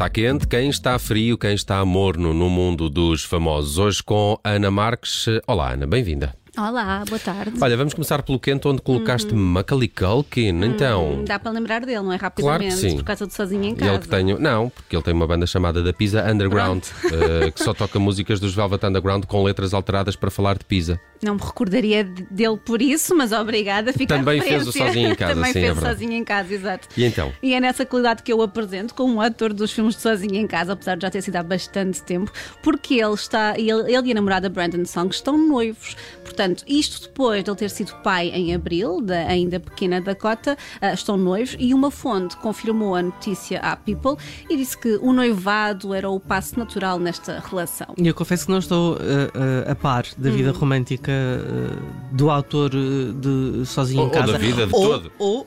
[0.00, 3.76] Está quente, quem está frio, quem está morno no mundo dos famosos.
[3.76, 5.26] Hoje com Ana Marques.
[5.46, 6.34] Olá, Ana, bem-vinda.
[6.56, 7.52] Olá, boa tarde.
[7.60, 11.20] Olha, vamos começar pelo quente onde colocaste Macaulay Culkin, então.
[11.20, 12.18] Hum, Dá para lembrar dele, não é?
[12.18, 12.96] Claro que Rapidamente, sim.
[12.96, 13.92] por causa de Sozinho em Casa.
[13.92, 17.62] ele que tem, não, porque ele tem uma banda chamada da Pisa Underground, eh, que
[17.62, 20.98] só toca músicas dos Velvet Underground com letras alteradas para falar de Pisa.
[21.22, 23.92] Não me recordaria de- dele por isso, mas obrigada.
[23.92, 24.72] Fica a Também fez o.
[24.72, 25.94] Sozinho em Casa, Também sim, é fez o verdade.
[25.94, 26.88] Sozinho em Casa, exato.
[26.96, 27.32] E então?
[27.42, 30.46] E é nessa qualidade que eu o apresento como ator dos filmes de Sozinho em
[30.46, 34.12] Casa, apesar de já ter sido há bastante tempo, porque ele está, ele, ele e
[34.12, 35.94] a namorada Brandon Song estão noivos.
[36.24, 40.92] Portanto, isto depois de ele ter sido pai em abril, da ainda pequena Dakota, ah,
[40.94, 44.16] estão noivos e uma fonte confirmou a notícia à People
[44.48, 47.88] e disse que o noivado era o passo natural nesta relação.
[47.98, 51.76] E eu confesso que não estou uh, uh, a par da vida romântica uh,
[52.12, 54.32] do autor uh, de Sozinho Ou- em ou Casa.
[54.32, 55.12] da vida de ou, todo.
[55.18, 55.46] Ou,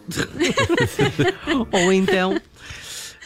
[1.72, 2.39] ou então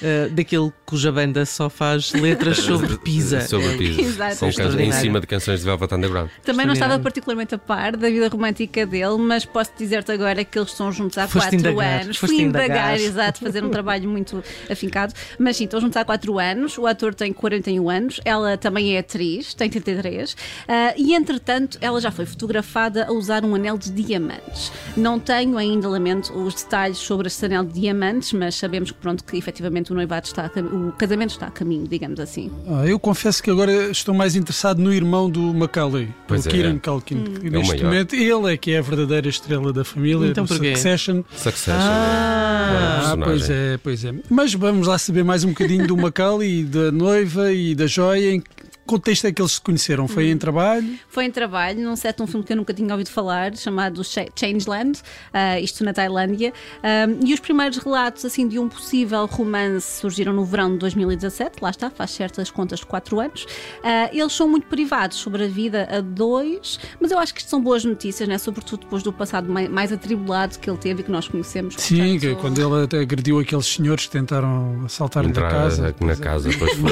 [0.01, 3.41] uh, daquele cuja banda só faz letras sobre Pisa.
[3.41, 4.01] Sobre Pisa.
[4.01, 4.45] Exato.
[4.79, 6.29] Em cima de canções de Velvet Underground.
[6.43, 10.57] Também não estava particularmente a par da vida romântica dele, mas posso dizer-te agora que
[10.57, 12.17] eles estão juntos há Foste quatro indagar, anos.
[12.17, 12.99] foste Fui indagar, indagar.
[12.99, 15.13] exato, fazer um trabalho muito afincado.
[15.37, 16.77] Mas sim, estão juntos há quatro anos.
[16.77, 20.35] O ator tem 41 anos, ela também é atriz, tem 33.
[20.67, 24.71] ah, e entretanto, ela já foi fotografada a usar um anel de diamantes.
[24.95, 29.23] Não tenho ainda, lamento, os detalhes sobre este anel de diamantes, mas sabemos que pronto,
[29.23, 32.51] que efetivamente o noivado está o casamento está a caminho, digamos assim.
[32.67, 36.51] Ah, eu confesso que agora estou mais interessado no irmão do Macaulay, Pois o é.
[36.51, 37.23] Kieran Culkin.
[37.23, 37.83] que É o Neste maior.
[37.85, 40.75] momento, ele é que é a verdadeira estrela da família, Então do porquê?
[40.75, 41.23] Succession.
[41.35, 41.73] Succession.
[41.79, 44.13] Ah, Ah, pois é, pois é.
[44.29, 48.31] Mas vamos lá saber mais um bocadinho do Macaulay, e da noiva e da joia.
[48.33, 48.47] Em que
[48.87, 50.07] contexto é que eles se conheceram?
[50.07, 50.97] Foi em trabalho?
[51.09, 54.03] Foi em trabalho num set de um filme que eu nunca tinha ouvido falar, chamado
[54.03, 54.99] Cha- Changeland,
[55.33, 56.51] ah, isto na Tailândia.
[56.83, 61.57] Um, e os primeiros relatos assim de um possível romance surgiram no verão de 2017,
[61.61, 63.45] lá está, faz certas contas de 4 anos.
[63.83, 67.49] Ah, eles são muito privados sobre a vida a dois, mas eu acho que isto
[67.49, 68.37] são boas notícias, né?
[68.37, 71.75] sobretudo depois do passado mai- mais atribulado que ele teve e que nós conhecemos.
[71.77, 75.93] Sim, que Portanto, quando ele até agrediu aqueles senhores que tentaram assaltar-lhe a Entrar casa.
[75.99, 76.91] na casa, pois foi.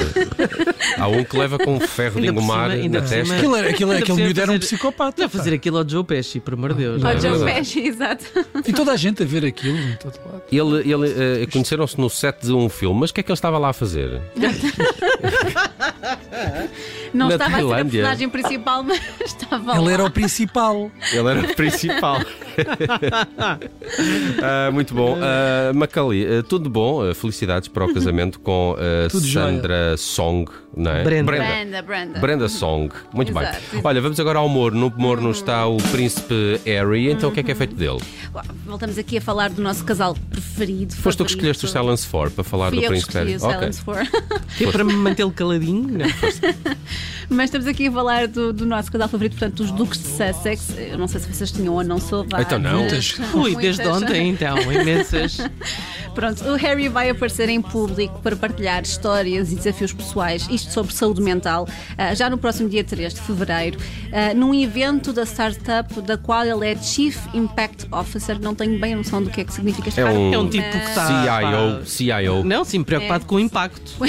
[0.99, 3.35] Há um que leva com um ferro de engomar na testa.
[3.35, 5.21] Aquilo, era- aquilo, Ainda aquele miúdo era um psicopata.
[5.21, 5.37] Não pá.
[5.37, 7.03] fazer aquilo ao Joe Pesci, por amor de Deus.
[7.03, 7.53] Ao É Joe verdade.
[7.59, 8.25] Pesci, exato.
[8.67, 10.43] E toda a gente a ver aquilo em todo lado.
[10.51, 13.35] Ele, ele eh, conheceram-se no set de um filme, mas o que é que ele
[13.37, 14.21] estava lá a fazer?
[17.13, 17.91] Não Na estava a ser a Tailândia?
[18.01, 19.91] personagem principal, mas estava Ele lá.
[19.93, 20.91] era o principal.
[21.13, 22.19] Ele era o principal.
[24.41, 25.15] Ah, muito bom.
[25.15, 27.01] Uh, Macaulay, ah, tudo bom?
[27.01, 29.07] Ah, felicidades para o casamento com ah.
[29.11, 31.03] Sandra Song, não é?
[31.03, 31.31] Brenda.
[31.31, 32.19] Brenda, Brenda.
[32.19, 32.93] Brenda Song.
[33.13, 33.81] Muito Exato, bem.
[33.83, 34.79] Olha, vamos agora ao Morno.
[34.79, 37.11] No Morno está o príncipe Harry.
[37.11, 37.99] Então o que é que é feito dele?
[38.65, 40.95] Voltamos aqui a falar do nosso casal preferido.
[40.95, 43.43] Foste tu que escolheste o Silence 4 para falar Fui do príncipe escolhi Harry.
[43.43, 43.59] o Ok.
[43.59, 44.11] Silence 4.
[44.57, 45.87] Que é para me mantê-lo caladinho?
[45.87, 46.05] Não.
[47.29, 50.75] Mas estamos aqui a falar do, do nosso casal favorito, portanto, dos Duques de Sussex.
[50.77, 52.43] Eu não sei se vocês tinham ou não souvado.
[52.43, 52.79] Então não.
[52.79, 53.15] Muitas.
[53.33, 55.37] Ui, desde ontem então, imensas.
[56.15, 60.93] Pronto, o Harry vai aparecer em público para partilhar histórias e desafios pessoais, isto sobre
[60.93, 61.67] saúde mental,
[61.97, 63.77] ah, já no próximo dia 3 de fevereiro,
[64.13, 68.39] ah, num evento da startup da qual ele é Chief Impact Officer.
[68.39, 70.37] Não tenho bem a noção do que é que significa este É cargo, um- É
[70.37, 71.05] um tipo que está.
[71.05, 71.85] CIO.
[71.85, 72.43] CIO.
[72.45, 73.27] Não, sim, preocupado É.
[73.27, 73.91] com o impacto.
[73.97, 74.07] com o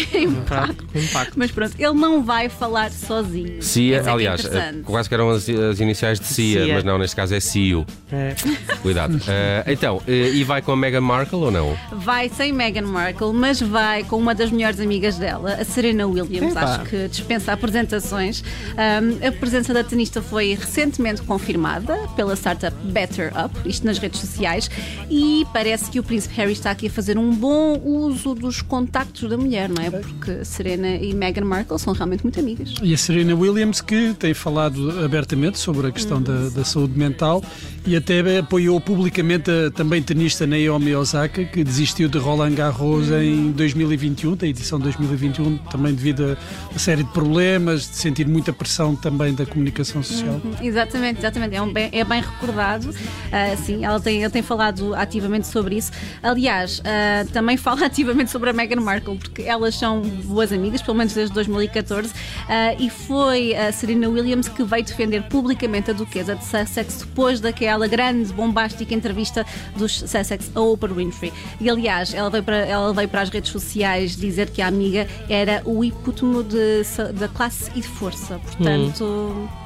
[1.02, 1.34] impacto.
[1.36, 3.60] Mas pronto, ele não vai falar sozinho.
[3.60, 6.74] CIA, é que é aliás, eh, quase que eram as, as iniciais de CIA, CIA.
[6.74, 7.84] mas não, neste caso é CIO.
[8.12, 8.34] É.
[8.80, 9.16] Cuidado.
[9.28, 11.76] Eh, então, eh, e vai com a Meghan Markle ou não?
[11.98, 16.52] Vai sem Meghan Markle, mas vai com uma das melhores amigas dela, a Serena Williams.
[16.52, 16.60] Epá.
[16.60, 18.42] Acho que dispensa apresentações.
[18.42, 24.20] Um, a presença da tenista foi recentemente confirmada pela startup Better Up, isto nas redes
[24.20, 24.70] sociais,
[25.10, 29.28] e parece que o príncipe Harry está aqui a fazer um bom uso dos contactos
[29.28, 29.90] da mulher, não é?
[29.90, 32.74] Porque Serena e Meghan Markle são realmente muito amigas.
[32.82, 37.42] E a Serena Williams, que tem falado abertamente sobre a questão da, da saúde mental
[37.86, 43.52] e até apoiou publicamente a também tenista Naomi Osaka, que desistiu de Roland Garros em
[43.52, 48.96] 2021, da edição 2021, também devido a uma série de problemas, de sentir muita pressão
[48.96, 50.40] também da comunicação social.
[50.62, 51.54] Exatamente, exatamente.
[51.54, 52.94] É, um bem, é bem recordado.
[53.30, 55.92] Ah, sim, ela tem, ela tem falado ativamente sobre isso.
[56.22, 60.96] Aliás, ah, também fala ativamente sobre a Meghan Markle, porque elas são boas amigas, pelo
[60.96, 62.10] menos desde 2014,
[62.48, 66.98] ah, e e foi a Serena Williams que veio defender publicamente a duquesa de Sussex
[66.98, 69.44] depois daquela grande, bombástica entrevista
[69.74, 71.32] dos Sussex a Oprah Winfrey.
[71.60, 75.06] E aliás, ela veio para, ela veio para as redes sociais dizer que a amiga
[75.28, 76.82] era o hipótomo de,
[77.14, 78.38] da classe e de força.
[78.38, 79.04] Portanto.
[79.04, 79.65] Hum.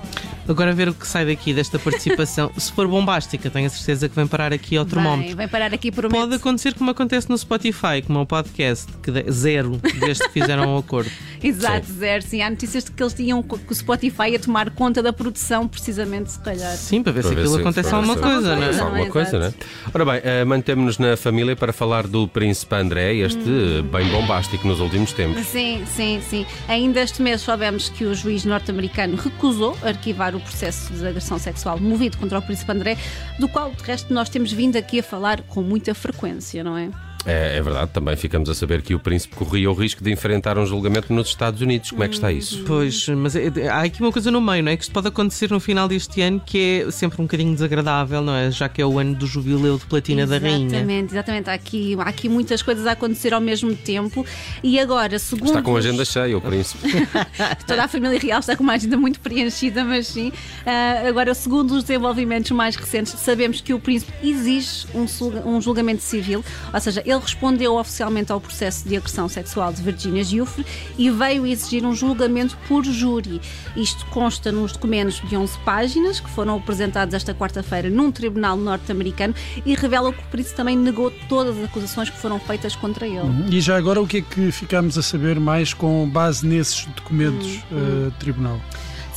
[0.51, 2.51] Agora ver o que sai daqui desta participação.
[2.59, 5.29] Se for bombástica, tenho a certeza que vem parar aqui ao termómetro.
[5.29, 8.89] Vem, vem parar aqui por Pode acontecer como acontece no Spotify, como é o podcast,
[9.01, 11.09] que de, zero desde que fizeram o acordo.
[11.41, 11.93] Exato, sim.
[11.95, 12.23] zero.
[12.23, 15.69] Sim, há notícias de que eles tinham que o Spotify a tomar conta da produção,
[15.69, 16.77] precisamente, se calhar.
[16.77, 18.81] Sim, para ver para se aquilo acontece alguma coisa, não é?
[18.81, 19.55] Alguma coisa, não é?
[19.95, 23.83] Ora bem, uh, mantemos-nos na família para falar do Príncipe André, este hum.
[23.85, 25.47] bem bombástico nos últimos tempos.
[25.47, 26.45] Sim, sim, sim.
[26.67, 31.79] Ainda este mês soubemos que o juiz norte-americano recusou arquivar o processo de agressão sexual
[31.79, 32.97] movido contra o Príncipe André,
[33.39, 36.91] do qual, de resto, nós temos vindo aqui a falar com muita frequência, não é?
[37.27, 40.59] É, é, verdade, também ficamos a saber que o príncipe corria o risco de enfrentar
[40.59, 41.91] um julgamento nos Estados Unidos.
[41.91, 42.65] Como é que está isso?
[42.67, 44.77] Pois, mas é, é, há aqui uma coisa no meio, não é?
[44.77, 48.35] Que isto pode acontecer no final deste ano, que é sempre um bocadinho desagradável, não
[48.35, 48.51] é?
[48.51, 50.67] Já que é o ano do jubileu de platina exatamente, da rainha.
[50.69, 51.51] Exatamente, exatamente.
[51.51, 54.25] Há aqui, há aqui muitas coisas a acontecer ao mesmo tempo.
[54.63, 55.49] E agora, segundo.
[55.49, 56.89] Está com a agenda cheia, o príncipe.
[57.67, 60.29] Toda a família real está com uma agenda muito preenchida, mas sim.
[60.29, 65.07] Uh, agora, segundo os desenvolvimentos mais recentes, sabemos que o príncipe exige um,
[65.47, 66.43] um julgamento civil,
[66.73, 70.65] ou seja, ele respondeu oficialmente ao processo de agressão sexual de Virginia Giuffre
[70.99, 73.41] e veio exigir um julgamento por júri.
[73.77, 79.35] Isto consta nos documentos de 11 páginas que foram apresentados esta quarta-feira num tribunal norte-americano
[79.65, 83.19] e revela que o príncipe também negou todas as acusações que foram feitas contra ele.
[83.21, 83.47] Uhum.
[83.51, 87.59] E já agora o que é que ficamos a saber mais com base nesses documentos
[87.71, 88.09] uhum.
[88.09, 88.61] uh, tribunal?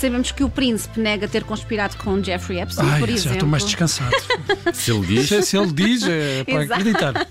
[0.04, 3.30] Sabemos que o príncipe nega ter conspirado com Jeffrey Epstein, Ai, por exemplo.
[3.30, 4.16] Já estou mais descansado.
[4.74, 5.30] se ele diz.
[5.30, 7.28] Se, se ele diz, é para acreditar.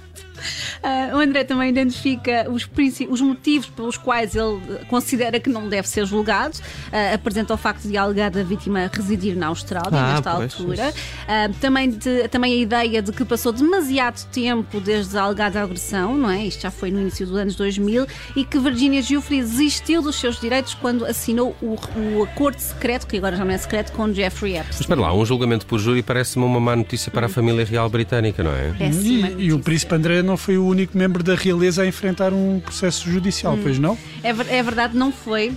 [0.83, 2.69] Uh, o André também identifica os,
[3.09, 6.59] os, motivos pelos quais ele considera que não deve ser julgado.
[6.59, 10.91] Uh, apresenta o facto de a alegada vítima residir na Austrália, ah, nesta pois, altura.
[10.91, 16.17] Uh, também, de, também a ideia de que passou demasiado tempo desde a alegada agressão,
[16.17, 16.47] não é?
[16.47, 20.41] Isto já foi no início dos anos 2000, e que Virginia Giuffre desistiu dos seus
[20.41, 21.77] direitos quando assinou o,
[22.19, 24.73] o acordo secreto, que agora já não é secreto, com Jeffrey Epstein.
[24.73, 27.89] Mas espera lá, um julgamento por júri parece-me uma má notícia para a família real
[27.89, 28.73] britânica, não é?
[28.81, 32.61] E, e, o príncipe André não foi o único membro da realeza a enfrentar um
[32.61, 33.61] processo judicial, hum.
[33.63, 33.97] pois não?
[34.23, 35.53] É, é verdade, não foi.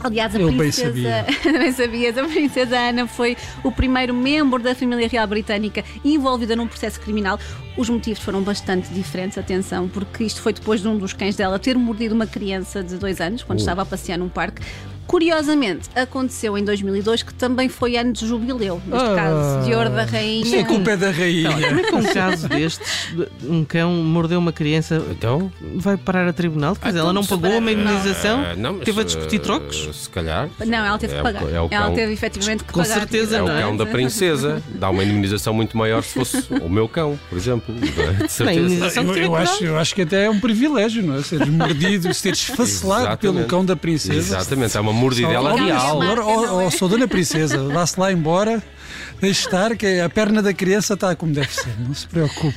[0.00, 1.58] Aliás, a Eu princesa, bem sabia.
[1.58, 6.66] bem sabias, a princesa Ana foi o primeiro membro da família real britânica envolvida num
[6.66, 7.38] processo criminal.
[7.76, 11.58] Os motivos foram bastante diferentes, atenção, porque isto foi depois de um dos cães dela
[11.58, 13.62] ter mordido uma criança de dois anos, quando uh.
[13.62, 14.62] estava a passear num parque.
[15.06, 19.90] Curiosamente, aconteceu em 2002, que também foi ano de jubileu, neste ah, caso, de ouro
[19.90, 20.44] da rainha.
[20.44, 21.50] Isso é culpa é da rainha.
[21.50, 23.08] Como é que um caso destes,
[23.44, 26.74] um cão mordeu uma criança, então vai parar a tribunal?
[26.74, 28.42] Depois ah, ela não então, pagou uma indenização?
[28.56, 29.88] Não, não, teve a discutir trocos?
[29.92, 30.48] Se calhar.
[30.66, 31.42] Não, ela teve que é pagar.
[31.42, 32.94] É o, é ela teve efetivamente que Com pagar.
[32.94, 33.58] Com certeza, é não é?
[33.58, 34.62] o cão da princesa.
[34.70, 37.74] Dá uma indenização muito maior se fosse o meu cão, por exemplo.
[37.74, 39.00] De certeza.
[39.00, 41.22] Eu, eu, acho, eu acho que até é um privilégio, não é?
[41.22, 44.18] Seres mordido, seres esfacelado pelo cão da princesa.
[44.18, 46.26] Exatamente, é uma mordidela real real.
[46.26, 48.62] Oh, oh, sou Dona Princesa, vá-se lá embora,
[49.20, 52.56] deixe estar, que a perna da criança está como deve ser, não se preocupe.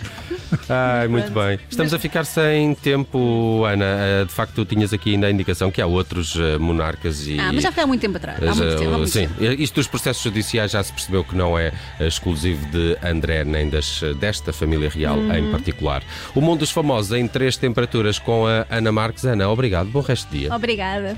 [0.67, 1.59] Ai, muito bem.
[1.69, 3.85] Estamos a ficar sem tempo, Ana.
[3.85, 7.39] Eh, de facto, tu tinhas aqui ainda a indicação que há outros eh, monarcas e.
[7.39, 8.39] Ah, mas já foi há muito tempo atrás.
[8.41, 9.61] Há muito tempo, há muito sim, tempo.
[9.61, 14.01] isto dos processos judiciais já se percebeu que não é exclusivo de André nem das,
[14.19, 15.35] desta família real uhum.
[15.35, 16.03] em particular.
[16.33, 19.25] O mundo dos famosos em três temperaturas com a Ana Marques.
[19.25, 19.87] Ana, obrigado.
[19.89, 20.55] Bom resto de dia.
[20.55, 21.15] Obrigada.